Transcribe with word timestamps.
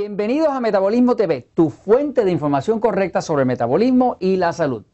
Bienvenidos 0.00 0.48
a 0.48 0.60
Metabolismo 0.60 1.14
TV, 1.14 1.50
tu 1.52 1.68
fuente 1.68 2.24
de 2.24 2.30
información 2.30 2.80
correcta 2.80 3.20
sobre 3.20 3.44
metabolismo 3.44 4.16
y 4.18 4.36
la 4.36 4.54
salud. 4.54 4.86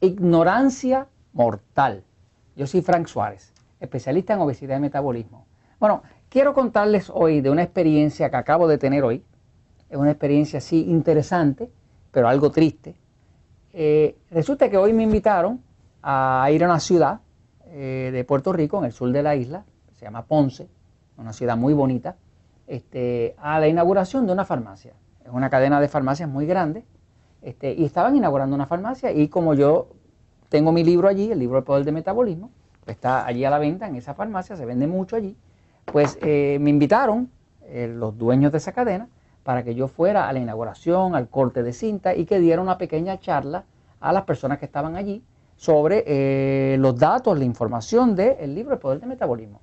Ignorancia 0.00 1.06
mortal. 1.32 2.02
Yo 2.56 2.66
soy 2.66 2.82
Frank 2.82 3.06
Suárez, 3.06 3.52
especialista 3.78 4.34
en 4.34 4.40
obesidad 4.40 4.78
y 4.78 4.80
metabolismo. 4.80 5.46
Bueno, 5.78 6.02
quiero 6.28 6.54
contarles 6.54 7.08
hoy 7.14 7.40
de 7.40 7.50
una 7.50 7.62
experiencia 7.62 8.30
que 8.30 8.36
acabo 8.36 8.66
de 8.66 8.78
tener 8.78 9.04
hoy. 9.04 9.22
Es 9.88 9.96
una 9.96 10.10
experiencia 10.10 10.58
así 10.58 10.90
interesante, 10.90 11.70
pero 12.10 12.26
algo 12.26 12.50
triste. 12.50 12.96
Eh, 13.72 14.16
resulta 14.32 14.68
que 14.68 14.76
hoy 14.76 14.92
me 14.92 15.04
invitaron 15.04 15.62
a 16.02 16.48
ir 16.50 16.64
a 16.64 16.66
una 16.66 16.80
ciudad 16.80 17.20
eh, 17.66 18.10
de 18.12 18.24
Puerto 18.24 18.52
Rico, 18.52 18.78
en 18.78 18.86
el 18.86 18.92
sur 18.92 19.12
de 19.12 19.22
la 19.22 19.36
isla, 19.36 19.64
se 19.92 20.04
llama 20.04 20.26
Ponce, 20.26 20.68
una 21.16 21.32
ciudad 21.32 21.56
muy 21.56 21.74
bonita 21.74 22.16
este, 22.72 23.34
a 23.36 23.60
la 23.60 23.68
inauguración 23.68 24.26
de 24.26 24.32
una 24.32 24.46
farmacia. 24.46 24.94
Es 25.22 25.30
una 25.30 25.50
cadena 25.50 25.78
de 25.78 25.88
farmacias 25.88 26.26
muy 26.26 26.46
grande. 26.46 26.84
Este, 27.42 27.74
y 27.74 27.84
estaban 27.84 28.16
inaugurando 28.16 28.54
una 28.54 28.64
farmacia 28.64 29.12
y 29.12 29.28
como 29.28 29.52
yo 29.52 29.88
tengo 30.48 30.72
mi 30.72 30.82
libro 30.82 31.08
allí, 31.08 31.30
el 31.30 31.38
libro 31.38 31.56
del 31.56 31.64
poder 31.64 31.84
de 31.84 31.92
metabolismo, 31.92 32.50
está 32.86 33.26
allí 33.26 33.44
a 33.44 33.50
la 33.50 33.58
venta 33.58 33.86
en 33.86 33.96
esa 33.96 34.14
farmacia, 34.14 34.56
se 34.56 34.64
vende 34.64 34.86
mucho 34.86 35.16
allí, 35.16 35.36
pues 35.84 36.18
eh, 36.22 36.56
me 36.60 36.70
invitaron 36.70 37.30
eh, 37.62 37.92
los 37.94 38.16
dueños 38.16 38.52
de 38.52 38.58
esa 38.58 38.72
cadena 38.72 39.08
para 39.42 39.64
que 39.64 39.74
yo 39.74 39.86
fuera 39.88 40.28
a 40.28 40.32
la 40.32 40.38
inauguración, 40.38 41.14
al 41.14 41.28
corte 41.28 41.62
de 41.62 41.74
cinta 41.74 42.14
y 42.14 42.24
que 42.24 42.38
diera 42.38 42.62
una 42.62 42.78
pequeña 42.78 43.18
charla 43.18 43.64
a 44.00 44.12
las 44.14 44.22
personas 44.22 44.58
que 44.58 44.64
estaban 44.64 44.96
allí 44.96 45.22
sobre 45.56 46.04
eh, 46.06 46.76
los 46.78 46.98
datos, 46.98 47.38
la 47.38 47.44
información 47.44 48.16
del 48.16 48.54
libro 48.54 48.72
El 48.74 48.80
Poder 48.80 49.00
de 49.00 49.06
Metabolismo. 49.06 49.60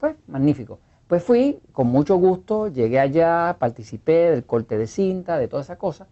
Pues 0.00 0.16
magnífico. 0.26 0.80
Pues 1.14 1.22
fui 1.22 1.60
con 1.70 1.86
mucho 1.86 2.16
gusto, 2.16 2.66
llegué 2.66 2.98
allá, 2.98 3.54
participé 3.60 4.32
del 4.32 4.44
corte 4.44 4.76
de 4.76 4.88
cinta, 4.88 5.38
de 5.38 5.46
toda 5.46 5.62
esa 5.62 5.76
cosa. 5.76 6.08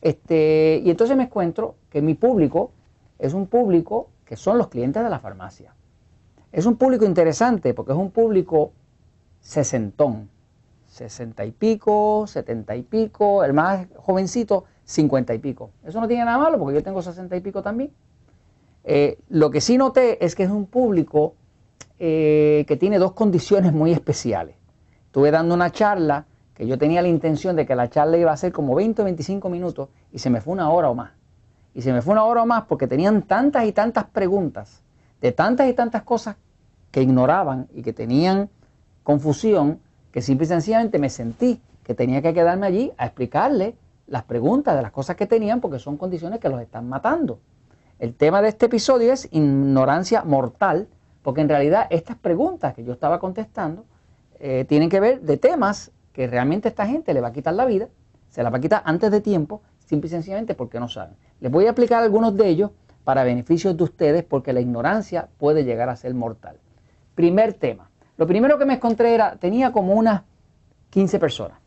Este, 0.00 0.82
y 0.84 0.90
entonces 0.90 1.16
me 1.16 1.22
encuentro 1.22 1.76
que 1.88 2.02
mi 2.02 2.14
público 2.14 2.72
es 3.20 3.32
un 3.32 3.46
público 3.46 4.08
que 4.24 4.34
son 4.34 4.58
los 4.58 4.66
clientes 4.66 5.04
de 5.04 5.08
la 5.08 5.20
farmacia. 5.20 5.72
Es 6.50 6.66
un 6.66 6.74
público 6.74 7.04
interesante 7.04 7.74
porque 7.74 7.92
es 7.92 7.98
un 7.98 8.10
público 8.10 8.72
sesentón, 9.40 10.28
sesenta 10.88 11.44
y 11.44 11.52
pico, 11.52 12.26
setenta 12.26 12.74
y 12.74 12.82
pico, 12.82 13.44
el 13.44 13.52
más 13.52 13.86
jovencito, 13.98 14.64
cincuenta 14.82 15.32
y 15.32 15.38
pico. 15.38 15.70
Eso 15.84 16.00
no 16.00 16.08
tiene 16.08 16.24
nada 16.24 16.38
malo 16.38 16.58
porque 16.58 16.74
yo 16.74 16.82
tengo 16.82 17.02
sesenta 17.02 17.36
y 17.36 17.40
pico 17.40 17.62
también. 17.62 17.92
Eh, 18.82 19.16
lo 19.28 19.52
que 19.52 19.60
sí 19.60 19.78
noté 19.78 20.24
es 20.24 20.34
que 20.34 20.42
es 20.42 20.50
un 20.50 20.66
público 20.66 21.36
eh, 22.02 22.64
que 22.66 22.78
tiene 22.78 22.98
dos 22.98 23.12
condiciones 23.12 23.74
muy 23.74 23.92
especiales. 23.92 24.56
Estuve 25.04 25.30
dando 25.30 25.54
una 25.54 25.70
charla 25.70 26.24
que 26.54 26.66
yo 26.66 26.78
tenía 26.78 27.02
la 27.02 27.08
intención 27.08 27.56
de 27.56 27.66
que 27.66 27.74
la 27.74 27.90
charla 27.90 28.16
iba 28.16 28.32
a 28.32 28.36
ser 28.38 28.52
como 28.52 28.74
20 28.74 29.02
o 29.02 29.04
25 29.04 29.50
minutos 29.50 29.90
y 30.10 30.18
se 30.18 30.30
me 30.30 30.40
fue 30.40 30.54
una 30.54 30.70
hora 30.70 30.88
o 30.88 30.94
más. 30.94 31.10
Y 31.74 31.82
se 31.82 31.92
me 31.92 32.00
fue 32.00 32.12
una 32.12 32.24
hora 32.24 32.42
o 32.42 32.46
más 32.46 32.64
porque 32.64 32.86
tenían 32.86 33.20
tantas 33.20 33.66
y 33.66 33.72
tantas 33.72 34.04
preguntas 34.06 34.80
de 35.20 35.32
tantas 35.32 35.68
y 35.68 35.74
tantas 35.74 36.02
cosas 36.02 36.36
que 36.90 37.02
ignoraban 37.02 37.68
y 37.74 37.82
que 37.82 37.92
tenían 37.92 38.48
confusión 39.02 39.78
que 40.10 40.22
simple 40.22 40.46
y 40.46 40.48
sencillamente 40.48 40.98
me 40.98 41.10
sentí 41.10 41.60
que 41.84 41.94
tenía 41.94 42.22
que 42.22 42.32
quedarme 42.32 42.66
allí 42.66 42.92
a 42.96 43.04
explicarle 43.04 43.76
las 44.06 44.24
preguntas 44.24 44.74
de 44.74 44.80
las 44.80 44.90
cosas 44.90 45.16
que 45.16 45.26
tenían 45.26 45.60
porque 45.60 45.78
son 45.78 45.98
condiciones 45.98 46.40
que 46.40 46.48
los 46.48 46.62
están 46.62 46.88
matando. 46.88 47.40
El 47.98 48.14
tema 48.14 48.40
de 48.40 48.48
este 48.48 48.66
episodio 48.66 49.12
es 49.12 49.28
ignorancia 49.32 50.24
mortal 50.24 50.88
porque 51.22 51.40
en 51.40 51.48
realidad 51.48 51.86
estas 51.90 52.16
preguntas 52.16 52.74
que 52.74 52.84
yo 52.84 52.92
estaba 52.92 53.18
contestando 53.18 53.84
eh, 54.38 54.64
tienen 54.68 54.88
que 54.88 55.00
ver 55.00 55.20
de 55.20 55.36
temas 55.36 55.92
que 56.12 56.26
realmente 56.26 56.68
esta 56.68 56.86
gente 56.86 57.12
le 57.14 57.20
va 57.20 57.28
a 57.28 57.32
quitar 57.32 57.54
la 57.54 57.66
vida, 57.66 57.88
se 58.30 58.42
la 58.42 58.50
va 58.50 58.58
a 58.58 58.60
quitar 58.60 58.82
antes 58.84 59.10
de 59.10 59.20
tiempo, 59.20 59.62
simple 59.78 60.08
y 60.08 60.10
sencillamente 60.10 60.54
porque 60.54 60.80
no 60.80 60.88
saben. 60.88 61.14
Les 61.40 61.50
voy 61.50 61.66
a 61.66 61.70
explicar 61.70 62.02
algunos 62.02 62.36
de 62.36 62.48
ellos 62.48 62.70
para 63.04 63.24
beneficios 63.24 63.76
de 63.76 63.84
ustedes 63.84 64.24
porque 64.24 64.52
la 64.52 64.60
ignorancia 64.60 65.28
puede 65.38 65.64
llegar 65.64 65.88
a 65.88 65.96
ser 65.96 66.14
mortal. 66.14 66.56
Primer 67.14 67.54
tema. 67.54 67.90
Lo 68.16 68.26
primero 68.26 68.58
que 68.58 68.66
me 68.66 68.74
encontré 68.74 69.14
era, 69.14 69.36
tenía 69.36 69.72
como 69.72 69.94
unas 69.94 70.22
15 70.90 71.18
personas. 71.18 71.58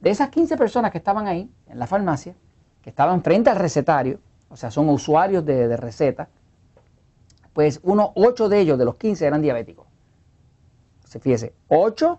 De 0.00 0.10
esas 0.10 0.30
15 0.30 0.56
personas 0.56 0.90
que 0.90 0.98
estaban 0.98 1.26
ahí, 1.26 1.50
en 1.68 1.78
la 1.78 1.86
farmacia, 1.86 2.34
que 2.82 2.90
estaban 2.90 3.22
frente 3.22 3.50
al 3.50 3.56
recetario, 3.56 4.18
o 4.48 4.56
sea, 4.56 4.70
son 4.70 4.88
usuarios 4.88 5.44
de, 5.44 5.68
de 5.68 5.76
receta, 5.76 6.28
pues 7.52 7.80
uno, 7.82 8.12
8 8.14 8.48
de 8.48 8.60
ellos, 8.60 8.78
de 8.78 8.84
los 8.84 8.96
15, 8.96 9.26
eran 9.26 9.42
diabéticos. 9.42 9.86
Se 11.04 11.18
fíjese, 11.18 11.52
8 11.68 12.18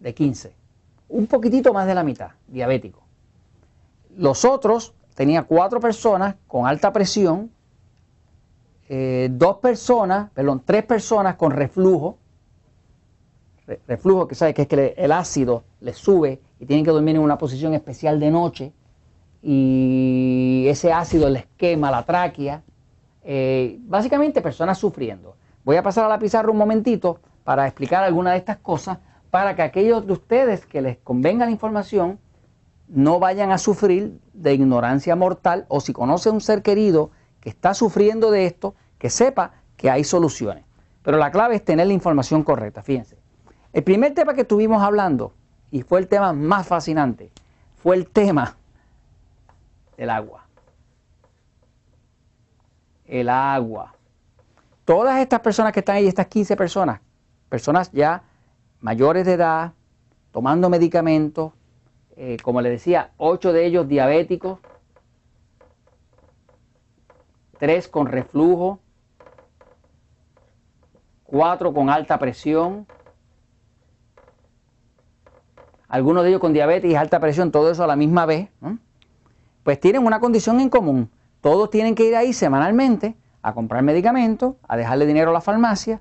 de 0.00 0.14
15. 0.14 0.52
Un 1.08 1.26
poquitito 1.26 1.72
más 1.72 1.86
de 1.86 1.94
la 1.94 2.02
mitad, 2.02 2.30
diabéticos. 2.48 3.02
Los 4.16 4.44
otros, 4.44 4.94
tenía 5.14 5.44
cuatro 5.44 5.80
personas 5.80 6.34
con 6.46 6.66
alta 6.66 6.92
presión, 6.92 7.50
eh, 8.88 9.28
dos 9.30 9.58
personas, 9.58 10.30
perdón, 10.32 10.62
tres 10.64 10.84
personas 10.84 11.36
con 11.36 11.52
reflujo. 11.52 12.18
reflujo, 13.86 14.26
que 14.26 14.34
sabe 14.34 14.54
que 14.54 14.62
es 14.62 14.68
que 14.68 14.94
el 14.96 15.12
ácido 15.12 15.62
les 15.80 15.96
sube 15.96 16.40
y 16.58 16.66
tienen 16.66 16.84
que 16.84 16.90
dormir 16.90 17.16
en 17.16 17.22
una 17.22 17.36
posición 17.36 17.74
especial 17.74 18.18
de 18.18 18.30
noche 18.30 18.72
y 19.42 20.64
ese 20.68 20.92
ácido 20.92 21.28
les 21.28 21.46
quema 21.56 21.90
la 21.90 22.04
tráquea 22.04 22.62
eh, 23.22 23.78
básicamente 23.82 24.40
personas 24.40 24.78
sufriendo. 24.78 25.36
Voy 25.64 25.76
a 25.76 25.82
pasar 25.82 26.04
a 26.04 26.08
la 26.08 26.18
pizarra 26.18 26.50
un 26.50 26.56
momentito 26.56 27.20
para 27.44 27.66
explicar 27.66 28.04
algunas 28.04 28.34
de 28.34 28.38
estas 28.38 28.58
cosas 28.58 28.98
para 29.30 29.54
que 29.54 29.62
aquellos 29.62 30.06
de 30.06 30.12
ustedes 30.12 30.64
que 30.64 30.80
les 30.80 30.98
convenga 30.98 31.44
la 31.44 31.50
información 31.50 32.18
no 32.88 33.18
vayan 33.18 33.52
a 33.52 33.58
sufrir 33.58 34.18
de 34.32 34.54
ignorancia 34.54 35.14
mortal 35.14 35.66
o 35.68 35.80
si 35.80 35.92
conoce 35.92 36.30
un 36.30 36.40
ser 36.40 36.62
querido 36.62 37.10
que 37.40 37.50
está 37.50 37.74
sufriendo 37.74 38.30
de 38.30 38.46
esto, 38.46 38.74
que 38.98 39.10
sepa 39.10 39.52
que 39.76 39.90
hay 39.90 40.04
soluciones. 40.04 40.64
Pero 41.02 41.18
la 41.18 41.30
clave 41.30 41.56
es 41.56 41.64
tener 41.64 41.86
la 41.86 41.92
información 41.92 42.42
correcta, 42.42 42.82
fíjense. 42.82 43.18
El 43.72 43.84
primer 43.84 44.14
tema 44.14 44.34
que 44.34 44.40
estuvimos 44.40 44.82
hablando, 44.82 45.34
y 45.70 45.82
fue 45.82 46.00
el 46.00 46.08
tema 46.08 46.32
más 46.32 46.66
fascinante, 46.66 47.30
fue 47.76 47.96
el 47.96 48.08
tema 48.08 48.56
del 49.96 50.10
agua 50.10 50.47
el 53.08 53.28
agua. 53.28 53.94
Todas 54.84 55.20
estas 55.20 55.40
personas 55.40 55.72
que 55.72 55.80
están 55.80 55.96
ahí, 55.96 56.06
estas 56.06 56.26
15 56.26 56.56
personas, 56.56 57.00
personas 57.48 57.90
ya 57.92 58.22
mayores 58.80 59.26
de 59.26 59.32
edad, 59.32 59.72
tomando 60.30 60.70
medicamentos, 60.70 61.52
eh, 62.16 62.36
como 62.42 62.60
les 62.60 62.72
decía, 62.72 63.12
8 63.16 63.52
de 63.52 63.66
ellos 63.66 63.88
diabéticos, 63.88 64.60
3 67.58 67.88
con 67.88 68.06
reflujo, 68.06 68.78
4 71.24 71.74
con 71.74 71.90
alta 71.90 72.18
presión, 72.18 72.86
algunos 75.88 76.22
de 76.22 76.30
ellos 76.30 76.40
con 76.40 76.52
diabetes 76.52 76.90
y 76.90 76.94
alta 76.94 77.18
presión, 77.18 77.50
todo 77.50 77.70
eso 77.70 77.82
a 77.82 77.86
la 77.86 77.96
misma 77.96 78.26
vez, 78.26 78.48
pues 79.64 79.80
tienen 79.80 80.06
una 80.06 80.20
condición 80.20 80.60
en 80.60 80.68
común. 80.68 81.10
Todos 81.40 81.70
tienen 81.70 81.94
que 81.94 82.04
ir 82.04 82.16
ahí 82.16 82.32
semanalmente 82.32 83.14
a 83.42 83.54
comprar 83.54 83.82
medicamentos, 83.82 84.56
a 84.66 84.76
dejarle 84.76 85.06
dinero 85.06 85.30
a 85.30 85.32
la 85.32 85.40
farmacia, 85.40 86.00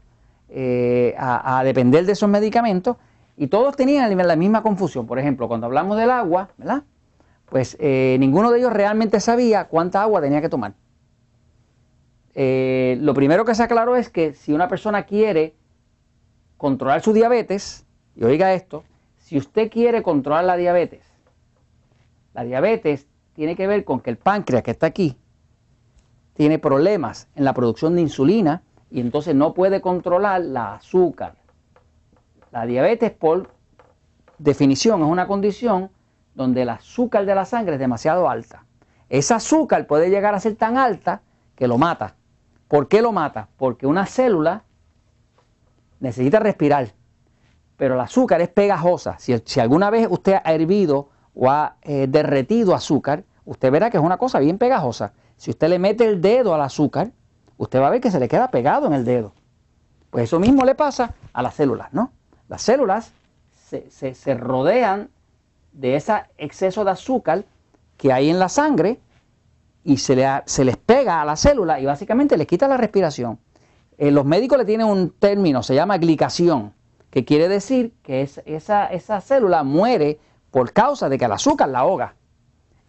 eh, 0.49 1.15
a, 1.17 1.61
depender 1.63 2.05
de 2.05 2.13
esos 2.13 2.29
medicamentos, 2.29 2.97
y 3.35 3.47
todos 3.47 3.75
tenían 3.75 4.15
la 4.17 4.35
misma 4.35 4.63
confusión. 4.63 5.05
Por 5.05 5.19
ejemplo, 5.19 5.47
cuando 5.47 5.67
hablamos 5.67 5.97
del 5.97 6.09
agua, 6.09 6.49
¿verdad? 6.57 6.84
Pues 7.49 7.78
eh, 7.79 8.17
ninguno 8.19 8.51
de 8.51 8.59
ellos 8.59 8.73
realmente 8.73 9.19
sabía 9.19 9.66
cuánta 9.66 10.01
agua 10.01 10.22
tenía 10.22 10.41
que 10.41 10.49
tomar. 10.49 10.73
Eh, 12.33 12.97
lo 13.01 13.13
primero 13.13 13.45
que 13.45 13.55
se 13.55 13.63
aclaró 13.63 13.95
es 13.95 14.09
que 14.09 14.33
si 14.33 14.53
una 14.53 14.67
persona 14.67 15.03
quiere 15.03 15.55
controlar 16.57 17.01
su 17.01 17.13
diabetes, 17.13 17.85
y 18.16 18.23
oiga 18.23 18.53
esto, 18.53 18.83
si 19.17 19.37
usted 19.37 19.69
quiere 19.69 20.01
controlar 20.01 20.45
la 20.45 20.57
diabetes, 20.57 21.03
la 22.33 22.43
diabetes 22.43 23.07
tiene 23.33 23.55
que 23.55 23.67
ver 23.67 23.83
con 23.83 23.99
que 23.99 24.09
el 24.09 24.17
páncreas 24.17 24.63
que 24.63 24.72
está 24.72 24.87
aquí, 24.87 25.17
tiene 26.37 26.59
problemas 26.59 27.28
en 27.35 27.45
la 27.45 27.53
producción 27.53 27.95
de 27.95 28.01
insulina 28.01 28.61
y 28.91 29.01
entonces 29.01 29.34
no 29.34 29.55
puede 29.55 29.81
controlar 29.81 30.41
la 30.41 30.75
azúcar. 30.75 31.34
La 32.51 32.67
diabetes 32.67 33.11
por 33.11 33.49
definición 34.37 35.01
es 35.01 35.07
una 35.07 35.25
condición 35.25 35.89
donde 36.35 36.61
el 36.61 36.69
azúcar 36.69 37.25
de 37.25 37.34
la 37.34 37.43
sangre 37.43 37.73
es 37.73 37.79
demasiado 37.79 38.29
alta. 38.29 38.63
Esa 39.09 39.37
azúcar 39.37 39.87
puede 39.87 40.11
llegar 40.11 40.35
a 40.35 40.39
ser 40.39 40.55
tan 40.55 40.78
alta 40.78 41.23
que 41.55 41.67
lo 41.67 41.79
mata. 41.79 42.13
¿Por 42.67 42.87
qué 42.87 43.01
lo 43.01 43.11
mata? 43.11 43.49
Porque 43.57 43.87
una 43.87 44.05
célula 44.05 44.63
necesita 45.99 46.37
respirar, 46.37 46.93
pero 47.78 47.95
el 47.95 47.99
azúcar 47.99 48.41
es 48.41 48.49
pegajosa. 48.49 49.17
Si, 49.17 49.59
alguna 49.59 49.90
vez 49.90 50.07
usted 50.07 50.35
ha 50.43 50.53
hervido 50.53 51.09
o 51.33 51.49
ha 51.49 51.78
eh, 51.81 52.05
derretido 52.07 52.75
azúcar, 52.75 53.23
usted 53.47 53.72
verá 53.72 53.90
que 53.90 53.97
es 53.97 54.03
una 54.03 54.17
cosa 54.17 54.40
bien 54.40 54.58
pegajosa. 54.58 55.14
Si 55.38 55.49
usted 55.49 55.70
le 55.70 55.79
mete 55.79 56.05
el 56.05 56.22
dedo 56.22 56.53
al 56.53 56.61
azúcar, 56.61 57.11
usted 57.58 57.79
va 57.79 57.88
a 57.88 57.90
ver 57.90 58.02
que 58.02 58.11
se 58.11 58.20
le 58.20 58.28
queda 58.28 58.52
pegado 58.52 58.88
en 58.88 58.94
el 58.94 59.05
dedo. 59.05 59.34
Pues 60.11 60.26
eso 60.26 60.40
mismo 60.40 60.66
le 60.66 60.76
pasa 60.76 61.16
a 61.34 61.41
las 61.41 61.55
células, 61.55 61.94
¿no? 61.94 62.11
Las 62.49 62.61
células 62.61 63.14
se, 63.70 64.34
rodean 64.35 65.09
de 65.72 65.96
ese 65.96 66.14
exceso 66.38 66.84
de 66.84 66.91
azúcar 66.91 67.46
que 67.97 68.14
hay 68.14 68.29
en 68.29 68.40
la 68.40 68.49
sangre 68.49 68.99
y 69.84 69.97
se, 69.97 70.16
le, 70.16 70.28
se 70.46 70.66
les 70.66 70.78
pega 70.78 71.22
a 71.22 71.26
la 71.26 71.35
célula 71.35 71.79
y 71.79 71.85
básicamente 71.85 72.38
les 72.38 72.47
quita 72.47 72.67
la 72.67 72.78
respiración. 72.78 73.40
Eh, 73.97 74.11
los 74.11 74.26
médicos 74.26 74.58
le 74.58 74.66
tienen 74.66 74.88
un 74.88 75.11
término, 75.11 75.64
se 75.64 75.73
llama 75.73 75.97
glicación, 75.97 76.73
que 77.09 77.26
quiere 77.26 77.47
decir 77.47 77.93
que 78.03 78.22
esa, 78.22 78.85
esa 78.88 79.22
célula 79.22 79.64
muere 79.64 80.20
por 80.52 80.73
causa 80.73 81.09
de 81.09 81.17
que 81.17 81.26
el 81.26 81.32
azúcar 81.32 81.70
la 81.70 81.79
ahoga. 81.79 82.16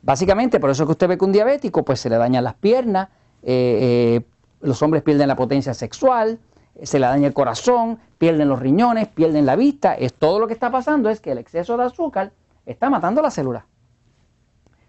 Básicamente, 0.02 0.60
por 0.60 0.70
eso 0.70 0.86
que 0.86 0.92
usted 0.92 1.08
ve 1.08 1.18
que 1.18 1.24
un 1.24 1.32
diabético 1.32 1.84
pues 1.84 2.00
se 2.00 2.08
le 2.08 2.16
dañan 2.16 2.44
las 2.44 2.54
piernas, 2.54 3.08
eh, 3.42 4.20
eh, 4.22 4.26
los 4.60 4.82
hombres 4.82 5.02
pierden 5.02 5.28
la 5.28 5.36
potencia 5.36 5.74
sexual, 5.74 6.38
se 6.82 6.98
le 6.98 7.06
daña 7.06 7.26
el 7.26 7.34
corazón, 7.34 7.98
pierden 8.18 8.48
los 8.48 8.60
riñones, 8.60 9.08
pierden 9.08 9.46
la 9.46 9.56
vista. 9.56 9.94
Es 9.94 10.14
todo 10.14 10.38
lo 10.38 10.46
que 10.46 10.52
está 10.52 10.70
pasando 10.70 11.10
es 11.10 11.20
que 11.20 11.32
el 11.32 11.38
exceso 11.38 11.76
de 11.76 11.84
azúcar 11.84 12.32
está 12.66 12.90
matando 12.90 13.22
la 13.22 13.30
célula. 13.30 13.66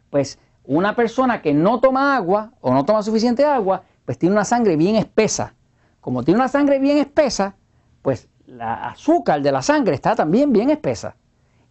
Pues 0.09 0.39
una 0.65 0.95
persona 0.95 1.41
que 1.41 1.53
no 1.53 1.79
toma 1.79 2.15
agua 2.15 2.51
o 2.61 2.73
no 2.73 2.85
toma 2.85 3.01
suficiente 3.01 3.45
agua, 3.45 3.83
pues 4.05 4.17
tiene 4.17 4.33
una 4.33 4.45
sangre 4.45 4.75
bien 4.75 4.95
espesa. 4.95 5.53
Como 6.01 6.23
tiene 6.23 6.39
una 6.39 6.47
sangre 6.47 6.79
bien 6.79 6.97
espesa, 6.97 7.55
pues 8.01 8.27
la 8.45 8.89
azúcar 8.89 9.41
de 9.41 9.51
la 9.51 9.61
sangre 9.61 9.95
está 9.95 10.15
también 10.15 10.51
bien 10.53 10.69
espesa. 10.69 11.15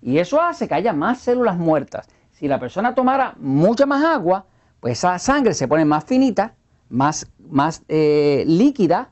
Y 0.00 0.18
eso 0.18 0.40
hace 0.40 0.68
que 0.68 0.74
haya 0.74 0.92
más 0.92 1.18
células 1.18 1.58
muertas. 1.58 2.08
Si 2.38 2.46
la 2.46 2.60
persona 2.60 2.94
tomara 2.94 3.34
mucha 3.40 3.84
más 3.84 4.04
agua, 4.04 4.46
pues 4.78 4.98
esa 4.98 5.18
sangre 5.18 5.54
se 5.54 5.66
pone 5.66 5.84
más 5.84 6.04
finita, 6.04 6.54
más, 6.88 7.26
más 7.40 7.82
eh, 7.88 8.44
líquida, 8.46 9.10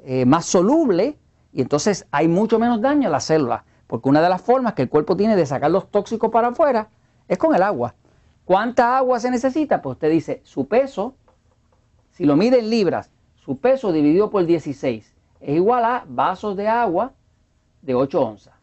eh, 0.00 0.26
más 0.26 0.44
soluble, 0.44 1.16
y 1.54 1.62
entonces 1.62 2.06
hay 2.10 2.28
mucho 2.28 2.58
menos 2.58 2.82
daño 2.82 3.08
a 3.08 3.10
las 3.10 3.24
células. 3.24 3.62
Porque 3.86 4.10
una 4.10 4.20
de 4.20 4.28
las 4.28 4.42
formas 4.42 4.74
que 4.74 4.82
el 4.82 4.90
cuerpo 4.90 5.16
tiene 5.16 5.36
de 5.36 5.46
sacar 5.46 5.70
los 5.70 5.90
tóxicos 5.90 6.30
para 6.30 6.48
afuera 6.48 6.90
es 7.28 7.38
con 7.38 7.54
el 7.54 7.62
agua. 7.62 7.94
¿Cuánta 8.44 8.98
agua 8.98 9.20
se 9.20 9.30
necesita? 9.30 9.80
Pues 9.80 9.94
usted 9.94 10.10
dice, 10.10 10.42
su 10.44 10.68
peso, 10.68 11.14
si 12.10 12.26
lo 12.26 12.36
mide 12.36 12.58
en 12.58 12.68
libras, 12.68 13.10
su 13.36 13.56
peso 13.56 13.90
dividido 13.90 14.28
por 14.28 14.44
16 14.44 15.14
es 15.40 15.56
igual 15.56 15.82
a 15.82 16.04
vasos 16.06 16.58
de 16.58 16.68
agua 16.68 17.14
de 17.80 17.94
8 17.94 18.20
onzas. 18.20 18.54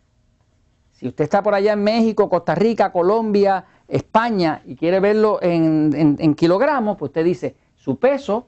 Si 0.92 1.08
usted 1.08 1.24
está 1.24 1.42
por 1.42 1.56
allá 1.56 1.74
en 1.74 1.84
México, 1.84 2.30
Costa 2.30 2.54
Rica, 2.54 2.92
Colombia, 2.92 3.66
España 3.94 4.64
y 4.66 4.76
quiere 4.76 5.00
verlo 5.00 5.38
en, 5.40 6.34
kilogramos, 6.34 6.98
pues 6.98 7.10
usted 7.10 7.24
dice 7.24 7.56
su 7.76 7.98
peso 7.98 8.48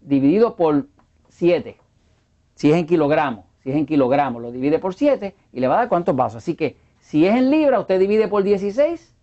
dividido 0.00 0.56
por 0.56 0.88
7. 1.28 1.76
Si 2.56 2.72
es 2.72 2.76
en 2.76 2.86
kilogramos, 2.86 3.44
si 3.62 3.70
es 3.70 3.76
en 3.76 3.86
kilogramos, 3.86 4.42
lo 4.42 4.50
divide 4.50 4.80
por 4.80 4.94
7 4.94 5.36
y 5.52 5.60
le 5.60 5.68
va 5.68 5.74
a 5.74 5.78
dar 5.78 5.88
cuántos 5.88 6.16
vasos. 6.16 6.38
Así 6.38 6.56
que 6.56 6.76
si 6.98 7.24
es 7.24 7.36
en 7.36 7.48
libras, 7.48 7.80
usted 7.80 8.00
divide 8.00 8.26
por 8.26 8.42
16. 8.42 9.14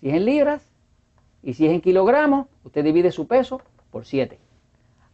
Si 0.00 0.08
es 0.08 0.14
en 0.14 0.24
libras 0.24 0.62
y 1.42 1.52
si 1.52 1.66
es 1.66 1.72
en 1.72 1.82
kilogramos, 1.82 2.46
usted 2.64 2.82
divide 2.82 3.12
su 3.12 3.26
peso 3.26 3.60
por 3.90 4.06
7. 4.06 4.38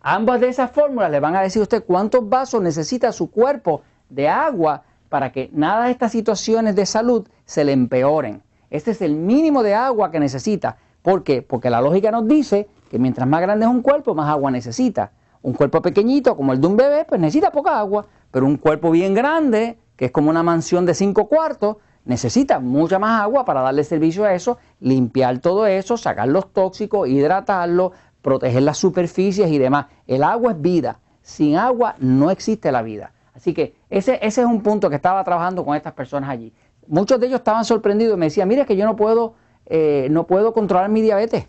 Ambas 0.00 0.40
de 0.42 0.48
esas 0.48 0.70
fórmulas 0.70 1.10
le 1.10 1.18
van 1.18 1.34
a 1.34 1.42
decir 1.42 1.58
a 1.58 1.64
usted 1.64 1.82
cuántos 1.82 2.28
vasos 2.28 2.62
necesita 2.62 3.10
su 3.10 3.32
cuerpo 3.32 3.82
de 4.08 4.28
agua 4.28 4.84
para 5.08 5.32
que 5.32 5.50
nada 5.52 5.86
de 5.86 5.90
estas 5.90 6.12
situaciones 6.12 6.76
de 6.76 6.86
salud 6.86 7.26
se 7.46 7.64
le 7.64 7.72
empeoren. 7.72 8.44
Este 8.74 8.90
es 8.90 9.02
el 9.02 9.14
mínimo 9.14 9.62
de 9.62 9.72
agua 9.72 10.10
que 10.10 10.18
necesita. 10.18 10.78
¿Por 11.00 11.22
qué? 11.22 11.42
Porque 11.42 11.70
la 11.70 11.80
lógica 11.80 12.10
nos 12.10 12.26
dice 12.26 12.68
que 12.90 12.98
mientras 12.98 13.28
más 13.28 13.40
grande 13.40 13.66
es 13.66 13.70
un 13.70 13.82
cuerpo, 13.82 14.16
más 14.16 14.28
agua 14.28 14.50
necesita. 14.50 15.12
Un 15.42 15.52
cuerpo 15.52 15.80
pequeñito 15.80 16.36
como 16.36 16.52
el 16.52 16.60
de 16.60 16.66
un 16.66 16.76
bebé, 16.76 17.04
pues 17.04 17.20
necesita 17.20 17.52
poca 17.52 17.78
agua, 17.78 18.04
pero 18.32 18.46
un 18.46 18.56
cuerpo 18.56 18.90
bien 18.90 19.14
grande, 19.14 19.78
que 19.94 20.06
es 20.06 20.10
como 20.10 20.28
una 20.28 20.42
mansión 20.42 20.86
de 20.86 20.94
cinco 20.94 21.28
cuartos, 21.28 21.76
necesita 22.04 22.58
mucha 22.58 22.98
más 22.98 23.22
agua 23.22 23.44
para 23.44 23.60
darle 23.60 23.84
servicio 23.84 24.24
a 24.24 24.34
eso, 24.34 24.58
limpiar 24.80 25.38
todo 25.38 25.68
eso, 25.68 25.96
sacar 25.96 26.26
los 26.26 26.52
tóxicos, 26.52 27.08
hidratarlo, 27.08 27.92
proteger 28.22 28.64
las 28.64 28.76
superficies 28.76 29.52
y 29.52 29.58
demás. 29.58 29.86
El 30.08 30.24
agua 30.24 30.50
es 30.50 30.60
vida. 30.60 30.98
Sin 31.22 31.54
agua 31.58 31.94
no 32.00 32.32
existe 32.32 32.72
la 32.72 32.82
vida. 32.82 33.12
Así 33.34 33.54
que 33.54 33.76
ese, 33.88 34.18
ese 34.20 34.40
es 34.40 34.46
un 34.48 34.62
punto 34.62 34.90
que 34.90 34.96
estaba 34.96 35.22
trabajando 35.22 35.64
con 35.64 35.76
estas 35.76 35.92
personas 35.92 36.30
allí. 36.30 36.52
Muchos 36.88 37.20
de 37.20 37.26
ellos 37.26 37.40
estaban 37.40 37.64
sorprendidos 37.64 38.16
y 38.16 38.18
me 38.18 38.26
decían, 38.26 38.48
mira 38.48 38.64
que 38.64 38.76
yo 38.76 38.84
no 38.84 38.96
puedo, 38.96 39.34
eh, 39.66 40.08
no 40.10 40.26
puedo 40.26 40.52
controlar 40.52 40.88
mi 40.88 41.02
diabetes. 41.02 41.46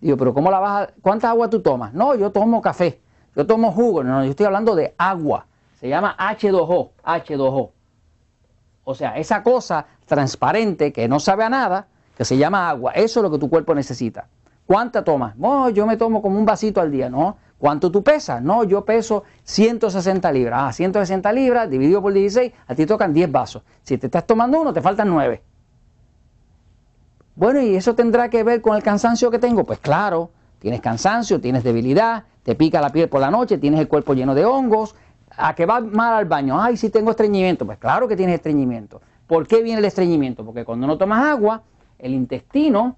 Digo, 0.00 0.16
pero 0.16 0.34
¿cómo 0.34 0.50
la 0.50 0.58
vas 0.60 0.88
a, 0.88 0.92
¿cuánta 1.00 1.30
agua 1.30 1.48
tú 1.48 1.60
tomas? 1.60 1.94
No, 1.94 2.14
yo 2.14 2.30
tomo 2.30 2.60
café, 2.60 3.00
yo 3.34 3.46
tomo 3.46 3.72
jugo, 3.72 4.04
no, 4.04 4.24
yo 4.24 4.30
estoy 4.30 4.46
hablando 4.46 4.74
de 4.74 4.94
agua. 4.98 5.46
Se 5.80 5.88
llama 5.88 6.16
H2O, 6.18 6.90
H2O. 7.04 7.70
O 8.84 8.94
sea, 8.94 9.16
esa 9.16 9.42
cosa 9.42 9.86
transparente 10.06 10.92
que 10.92 11.08
no 11.08 11.20
sabe 11.20 11.44
a 11.44 11.48
nada, 11.48 11.88
que 12.16 12.24
se 12.24 12.36
llama 12.36 12.68
agua, 12.68 12.92
eso 12.92 13.20
es 13.20 13.22
lo 13.24 13.30
que 13.30 13.38
tu 13.38 13.48
cuerpo 13.48 13.74
necesita. 13.74 14.28
¿Cuánta 14.66 15.04
tomas? 15.04 15.36
No, 15.36 15.68
yo 15.70 15.86
me 15.86 15.96
tomo 15.96 16.22
como 16.22 16.38
un 16.38 16.46
vasito 16.46 16.80
al 16.80 16.90
día, 16.90 17.10
¿no? 17.10 17.36
¿Cuánto 17.58 17.90
tú 17.90 18.02
pesas? 18.02 18.42
No, 18.42 18.64
yo 18.64 18.84
peso 18.84 19.24
160 19.44 20.30
libras. 20.32 20.60
Ah, 20.64 20.72
160 20.72 21.32
libras 21.32 21.70
dividido 21.70 22.02
por 22.02 22.12
16, 22.12 22.52
a 22.66 22.74
ti 22.74 22.86
tocan 22.86 23.12
10 23.12 23.30
vasos. 23.30 23.62
Si 23.82 23.98
te 23.98 24.06
estás 24.06 24.26
tomando 24.26 24.60
uno, 24.60 24.72
te 24.72 24.80
faltan 24.80 25.08
9. 25.08 25.42
Bueno, 27.36 27.60
¿y 27.60 27.74
eso 27.74 27.94
tendrá 27.94 28.28
que 28.30 28.42
ver 28.44 28.60
con 28.60 28.76
el 28.76 28.82
cansancio 28.82 29.30
que 29.30 29.38
tengo? 29.38 29.64
Pues 29.64 29.78
claro, 29.78 30.30
tienes 30.58 30.80
cansancio, 30.80 31.40
tienes 31.40 31.64
debilidad, 31.64 32.24
te 32.42 32.54
pica 32.54 32.80
la 32.80 32.90
piel 32.90 33.08
por 33.08 33.20
la 33.20 33.30
noche, 33.30 33.58
tienes 33.58 33.80
el 33.80 33.88
cuerpo 33.88 34.14
lleno 34.14 34.34
de 34.34 34.44
hongos, 34.44 34.94
a 35.36 35.54
que 35.54 35.66
vas 35.66 35.82
mal 35.82 36.14
al 36.14 36.26
baño, 36.26 36.60
ay, 36.60 36.76
si 36.76 36.90
tengo 36.90 37.10
estreñimiento, 37.10 37.66
pues 37.66 37.78
claro 37.78 38.06
que 38.06 38.16
tienes 38.16 38.36
estreñimiento. 38.36 39.00
¿Por 39.26 39.48
qué 39.48 39.62
viene 39.62 39.80
el 39.80 39.84
estreñimiento? 39.84 40.44
Porque 40.44 40.64
cuando 40.64 40.86
no 40.86 40.96
tomas 40.96 41.24
agua, 41.26 41.62
el 41.98 42.14
intestino 42.14 42.96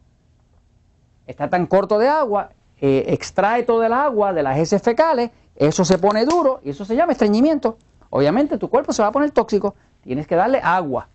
está 1.26 1.49
tan 1.49 1.67
corto 1.67 1.99
de 1.99 2.08
agua 2.08 2.50
eh, 2.78 3.06
extrae 3.08 3.62
todo 3.62 3.82
el 3.84 3.93
agua 3.93 4.34
de 4.34 4.43
las 4.43 4.58
heces 4.58 4.82
fecales, 4.82 5.31
eso 5.55 5.84
se 5.87 5.96
pone 5.96 6.26
duro 6.26 6.61
y 6.62 6.70
eso 6.70 6.84
se 6.84 6.94
llama 6.94 7.12
estreñimiento. 7.12 7.78
Obviamente 8.11 8.58
tu 8.58 8.69
cuerpo 8.69 8.93
se 8.93 9.00
va 9.00 9.08
a 9.08 9.12
poner 9.12 9.31
tóxico, 9.31 9.75
tienes 10.02 10.26
que 10.26 10.37
darle 10.37 10.61
agua. 10.62 11.08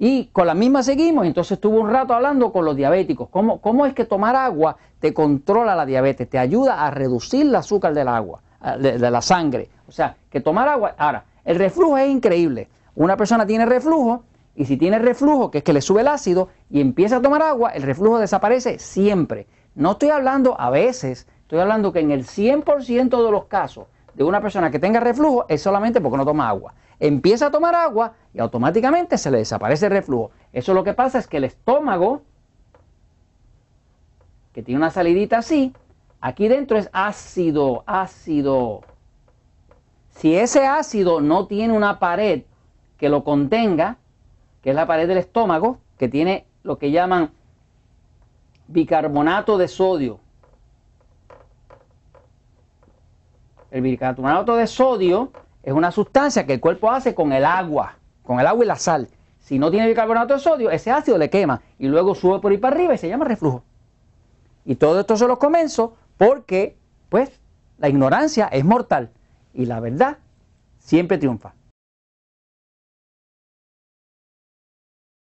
Y 0.00 0.26
con 0.32 0.48
la 0.48 0.54
misma 0.54 0.82
seguimos, 0.82 1.24
entonces 1.24 1.52
estuve 1.52 1.78
un 1.78 1.88
rato 1.88 2.14
hablando 2.14 2.50
con 2.52 2.64
los 2.64 2.74
diabéticos, 2.74 3.28
¿Cómo, 3.28 3.60
cómo 3.60 3.86
es 3.86 3.94
que 3.94 4.04
tomar 4.04 4.34
agua 4.34 4.76
te 4.98 5.14
controla 5.14 5.76
la 5.76 5.86
diabetes, 5.86 6.28
te 6.28 6.38
ayuda 6.38 6.84
a 6.84 6.90
reducir 6.90 7.46
el 7.46 7.54
azúcar 7.54 7.94
del 7.94 8.08
agua, 8.08 8.40
de, 8.80 8.98
de 8.98 9.10
la 9.10 9.22
sangre. 9.22 9.68
O 9.86 9.92
sea, 9.92 10.16
que 10.28 10.40
tomar 10.40 10.66
agua, 10.66 10.96
ahora, 10.98 11.24
el 11.44 11.56
reflujo 11.56 11.96
es 11.96 12.10
increíble. 12.10 12.68
Una 12.96 13.16
persona 13.16 13.46
tiene 13.46 13.66
reflujo 13.66 14.24
y 14.54 14.66
si 14.66 14.76
tiene 14.76 14.98
reflujo, 14.98 15.50
que 15.50 15.58
es 15.58 15.64
que 15.64 15.72
le 15.72 15.80
sube 15.80 16.02
el 16.02 16.08
ácido 16.08 16.48
y 16.68 16.80
empieza 16.80 17.16
a 17.16 17.22
tomar 17.22 17.42
agua, 17.42 17.70
el 17.70 17.82
reflujo 17.82 18.18
desaparece 18.18 18.78
siempre. 18.78 19.46
No 19.74 19.92
estoy 19.92 20.10
hablando 20.10 20.60
a 20.60 20.68
veces, 20.70 21.26
estoy 21.42 21.60
hablando 21.60 21.92
que 21.92 22.00
en 22.00 22.10
el 22.10 22.26
100% 22.26 23.24
de 23.24 23.30
los 23.30 23.46
casos 23.46 23.86
de 24.14 24.24
una 24.24 24.42
persona 24.42 24.70
que 24.70 24.78
tenga 24.78 25.00
reflujo 25.00 25.46
es 25.48 25.62
solamente 25.62 26.00
porque 26.00 26.18
no 26.18 26.26
toma 26.26 26.48
agua. 26.48 26.74
Empieza 27.00 27.46
a 27.46 27.50
tomar 27.50 27.74
agua 27.74 28.12
y 28.34 28.40
automáticamente 28.40 29.16
se 29.16 29.30
le 29.30 29.38
desaparece 29.38 29.86
el 29.86 29.92
reflujo. 29.92 30.30
Eso 30.52 30.74
lo 30.74 30.84
que 30.84 30.92
pasa 30.92 31.18
es 31.18 31.26
que 31.26 31.38
el 31.38 31.44
estómago, 31.44 32.22
que 34.52 34.62
tiene 34.62 34.78
una 34.78 34.90
salidita 34.90 35.38
así, 35.38 35.72
aquí 36.20 36.48
dentro 36.48 36.76
es 36.76 36.90
ácido, 36.92 37.84
ácido. 37.86 38.82
Si 40.10 40.36
ese 40.36 40.66
ácido 40.66 41.22
no 41.22 41.46
tiene 41.46 41.72
una 41.72 41.98
pared 41.98 42.42
que 42.98 43.08
lo 43.08 43.24
contenga, 43.24 43.96
que 44.62 44.70
es 44.70 44.76
la 44.76 44.86
pared 44.86 45.08
del 45.08 45.18
estómago, 45.18 45.78
que 45.98 46.08
tiene 46.08 46.46
lo 46.62 46.78
que 46.78 46.90
llaman 46.90 47.32
bicarbonato 48.68 49.58
de 49.58 49.68
sodio. 49.68 50.20
El 53.70 53.82
bicarbonato 53.82 54.56
de 54.56 54.66
sodio 54.66 55.32
es 55.62 55.72
una 55.72 55.90
sustancia 55.90 56.46
que 56.46 56.54
el 56.54 56.60
cuerpo 56.60 56.90
hace 56.90 57.14
con 57.14 57.32
el 57.32 57.44
agua, 57.44 57.96
con 58.22 58.38
el 58.38 58.46
agua 58.46 58.64
y 58.64 58.68
la 58.68 58.76
sal. 58.76 59.08
Si 59.40 59.58
no 59.58 59.70
tiene 59.70 59.88
bicarbonato 59.88 60.34
de 60.34 60.40
sodio, 60.40 60.70
ese 60.70 60.90
ácido 60.90 61.18
le 61.18 61.30
quema 61.30 61.62
y 61.78 61.88
luego 61.88 62.14
sube 62.14 62.38
por 62.38 62.52
ahí 62.52 62.58
para 62.58 62.76
arriba 62.76 62.94
y 62.94 62.98
se 62.98 63.08
llama 63.08 63.24
reflujo. 63.24 63.64
Y 64.64 64.76
todo 64.76 65.00
esto 65.00 65.16
se 65.16 65.26
los 65.26 65.38
comenzo 65.38 65.96
porque, 66.16 66.76
pues, 67.08 67.40
la 67.78 67.88
ignorancia 67.88 68.46
es 68.46 68.64
mortal 68.64 69.10
y 69.52 69.66
la 69.66 69.80
verdad 69.80 70.18
siempre 70.78 71.18
triunfa. 71.18 71.54